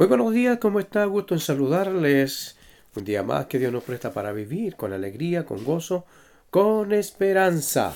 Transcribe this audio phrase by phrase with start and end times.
[0.00, 1.04] Muy buenos días, ¿cómo está?
[1.04, 2.56] Gusto en saludarles.
[2.96, 6.06] Un día más que Dios nos presta para vivir con alegría, con gozo,
[6.48, 7.94] con esperanza.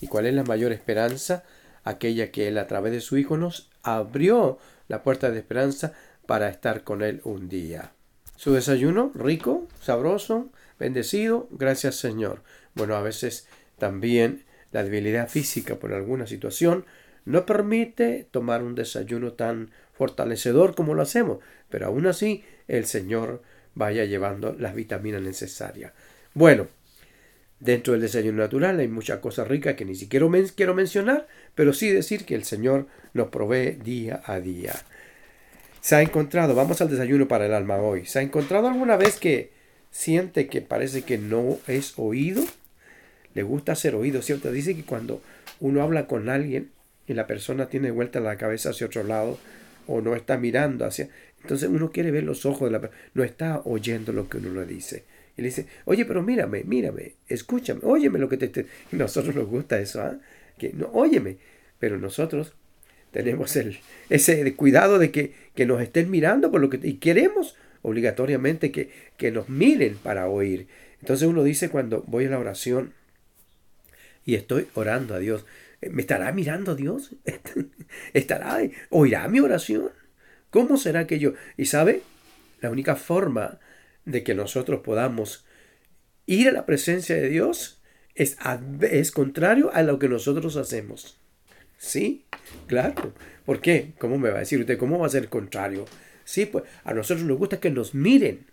[0.00, 1.42] ¿Y cuál es la mayor esperanza?
[1.82, 5.92] Aquella que Él a través de su Hijo nos abrió la puerta de esperanza
[6.24, 7.94] para estar con Él un día.
[8.36, 12.44] Su desayuno, rico, sabroso, bendecido, gracias Señor.
[12.76, 16.84] Bueno, a veces también la debilidad física por alguna situación
[17.24, 23.42] no permite tomar un desayuno tan fortalecedor como lo hacemos, pero aún así el Señor
[23.74, 25.92] vaya llevando las vitaminas necesarias.
[26.32, 26.68] Bueno,
[27.58, 30.26] dentro del desayuno natural hay muchas cosas ricas que ni siquiera
[30.56, 34.72] quiero mencionar, pero sí decir que el Señor nos provee día a día.
[35.82, 39.18] Se ha encontrado, vamos al desayuno para el alma hoy, ¿se ha encontrado alguna vez
[39.18, 39.50] que
[39.90, 42.42] siente que parece que no es oído?
[43.34, 44.50] Le gusta ser oído, ¿cierto?
[44.50, 45.20] Dice que cuando
[45.60, 46.70] uno habla con alguien,
[47.06, 49.36] y la persona tiene vuelta la cabeza hacia otro lado
[49.90, 51.08] o no está mirando hacia...
[51.42, 54.50] Entonces uno quiere ver los ojos de la persona, no está oyendo lo que uno
[54.60, 55.04] le dice.
[55.36, 58.66] Y le dice, oye, pero mírame, mírame, escúchame, óyeme lo que te...
[58.92, 60.18] Y nosotros nos gusta eso, ¿ah?
[60.58, 61.38] Que no, óyeme.
[61.78, 62.54] Pero nosotros
[63.10, 63.78] tenemos el,
[64.10, 66.78] ese cuidado de que, que nos estén mirando por lo que...
[66.82, 70.68] Y queremos obligatoriamente que, que nos miren para oír.
[71.00, 72.92] Entonces uno dice cuando voy a la oración
[74.24, 75.46] y estoy orando a Dios,
[75.80, 77.14] ¿Me estará mirando Dios?
[78.12, 78.58] ¿Estará,
[78.90, 79.90] oirá mi oración?
[80.50, 81.34] ¿Cómo será que yo?
[81.56, 82.02] Y sabe,
[82.60, 83.60] la única forma
[84.04, 85.46] de que nosotros podamos
[86.26, 87.80] ir a la presencia de Dios
[88.14, 88.36] es,
[88.82, 91.18] es contrario a lo que nosotros hacemos.
[91.78, 92.26] Sí,
[92.66, 93.14] claro.
[93.46, 93.92] ¿Por qué?
[93.98, 94.76] ¿Cómo me va a decir usted?
[94.76, 95.86] ¿Cómo va a ser contrario?
[96.24, 98.46] Sí, pues a nosotros nos gusta que nos miren.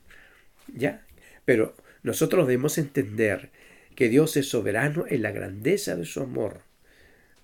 [0.73, 1.05] ¿Ya?
[1.44, 3.50] Pero nosotros debemos entender
[3.95, 6.61] que Dios es soberano en la grandeza de su amor.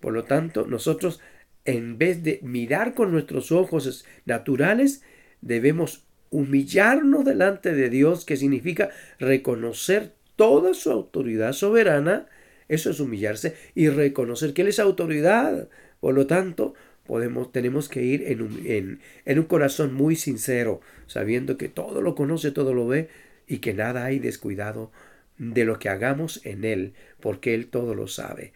[0.04, 1.22] Por lo tanto, nosotros,
[1.64, 5.02] en vez de mirar con nuestros ojos naturales,
[5.40, 12.28] debemos humillarnos delante de Dios, que significa reconocer toda su autoridad soberana,
[12.68, 15.70] eso es humillarse, y reconocer que Él es autoridad.
[16.02, 16.74] Por lo tanto,
[17.06, 22.02] podemos, tenemos que ir en un, en, en un corazón muy sincero, sabiendo que todo
[22.02, 23.08] lo conoce, todo lo ve,
[23.48, 24.92] y que nada hay descuidado
[25.38, 28.52] de lo que hagamos en Él, porque Él todo lo sabe.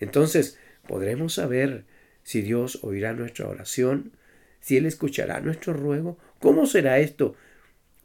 [0.00, 0.58] Entonces,
[0.88, 1.84] podremos saber
[2.24, 4.12] si Dios oirá nuestra oración,
[4.60, 6.18] si Él escuchará nuestro ruego.
[6.40, 7.36] ¿Cómo será esto?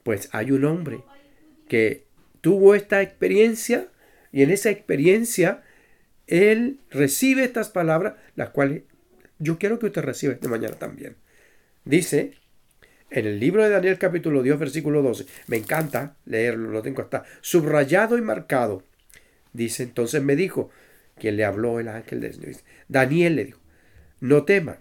[0.04, 1.02] Pues hay un hombre
[1.68, 2.06] que
[2.42, 3.88] tuvo esta experiencia
[4.32, 5.64] y en esa experiencia
[6.28, 8.84] Él recibe estas palabras, las cuales
[9.40, 11.16] yo quiero que usted reciba esta mañana también.
[11.86, 12.34] Dice
[13.10, 17.24] en el libro de Daniel capítulo 10 versículo 12, me encanta leerlo, lo tengo hasta
[17.42, 18.84] subrayado y marcado.
[19.54, 20.70] Dice entonces me dijo,
[21.18, 22.64] quien le habló el ángel de Dios.
[22.88, 23.60] Daniel le dijo,
[24.20, 24.78] no temas,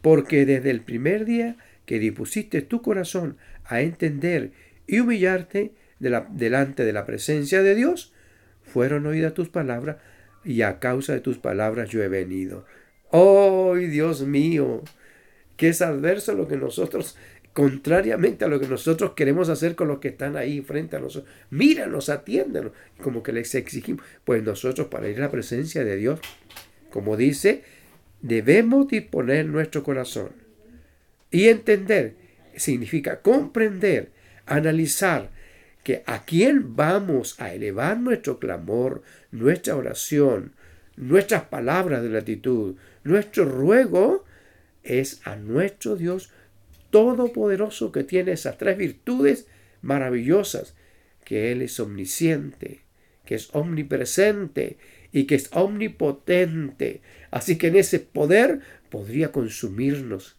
[0.00, 4.52] porque desde el primer día que dispusiste tu corazón a entender
[4.86, 8.12] y humillarte delante de la presencia de Dios,
[8.62, 9.96] fueron oídas tus palabras
[10.44, 12.64] y a causa de tus palabras yo he venido.
[13.10, 14.82] ¡Oh, Dios mío!
[15.56, 17.16] Que es adverso lo que nosotros
[17.52, 21.32] contrariamente a lo que nosotros queremos hacer con los que están ahí frente a nosotros.
[21.50, 22.72] Míranos, atiéndanos,
[23.02, 24.04] como que les exigimos.
[24.24, 26.20] Pues nosotros para ir a la presencia de Dios,
[26.90, 27.62] como dice,
[28.22, 30.30] debemos disponer nuestro corazón.
[31.30, 32.16] Y entender
[32.56, 34.10] significa comprender,
[34.46, 35.30] analizar
[35.84, 40.52] que a quién vamos a elevar nuestro clamor, nuestra oración,
[40.96, 44.24] nuestras palabras de gratitud, nuestro ruego,
[44.82, 46.32] es a nuestro Dios
[46.90, 49.46] todopoderoso que tiene esas tres virtudes
[49.82, 50.74] maravillosas,
[51.24, 52.80] que Él es omnisciente,
[53.24, 54.78] que es omnipresente
[55.12, 57.00] y que es omnipotente.
[57.30, 60.36] Así que en ese poder podría consumirnos.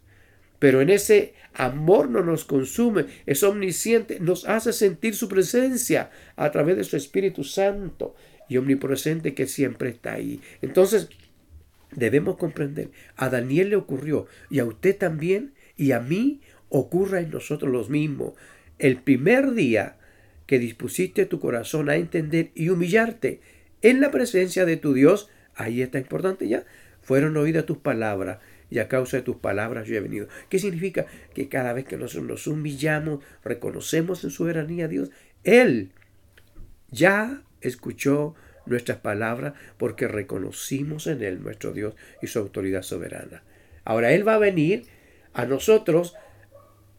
[0.58, 6.52] Pero en ese amor no nos consume, es omnisciente, nos hace sentir su presencia a
[6.52, 8.14] través de su Espíritu Santo
[8.48, 10.40] y omnipresente que siempre está ahí.
[10.60, 11.08] Entonces,
[11.90, 17.30] debemos comprender, a Daniel le ocurrió y a usted también y a mí ocurra en
[17.30, 18.32] nosotros los mismos.
[18.78, 19.96] El primer día
[20.46, 23.40] que dispusiste tu corazón a entender y humillarte
[23.82, 26.64] en la presencia de tu Dios, ahí está importante ya,
[27.02, 28.38] fueron oídas tus palabras
[28.70, 30.28] y a causa de tus palabras yo he venido.
[30.48, 31.06] ¿Qué significa?
[31.34, 35.10] Que cada vez que nosotros nos humillamos, reconocemos en soberanía a Dios,
[35.44, 35.90] Él
[36.90, 43.42] ya escuchó nuestras palabras porque reconocimos en Él nuestro Dios y su autoridad soberana.
[43.84, 44.84] Ahora Él va a venir
[45.34, 46.14] a nosotros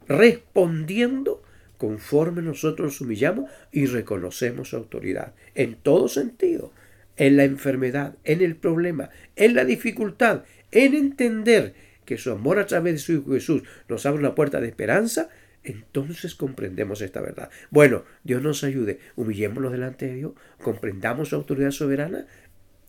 [0.08, 1.44] respondiendo
[1.78, 5.34] conforme nosotros nos humillamos y reconocemos su autoridad.
[5.56, 6.72] En todo sentido,
[7.18, 11.74] en la enfermedad, en el problema, en la dificultad, en entender
[12.06, 15.30] que su amor a través de su Hijo Jesús nos abre una puerta de esperanza,
[15.64, 17.50] entonces comprendemos esta verdad.
[17.70, 22.28] Bueno, Dios nos ayude, humillémonos delante de Dios, comprendamos su autoridad soberana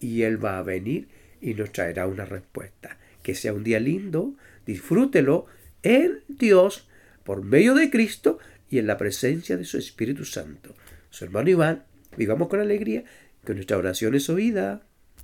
[0.00, 1.08] y Él va a venir
[1.40, 2.98] y nos traerá una respuesta.
[3.22, 4.34] Que sea un día lindo,
[4.66, 5.46] disfrútelo
[5.82, 6.88] en Dios,
[7.24, 8.38] por medio de Cristo
[8.68, 10.74] y en la presencia de su Espíritu Santo.
[11.10, 11.84] Su hermano Iván,
[12.16, 13.04] vivamos con alegría,
[13.44, 14.86] que nuestra oración es oída.